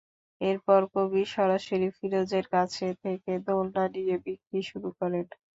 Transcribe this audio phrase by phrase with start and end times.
[0.41, 2.71] এরপর কবির সরাসরি ফিরোজের কাছ
[3.03, 5.25] থেকে দোলনা নিয়ে বিক্রি শুরু করেন।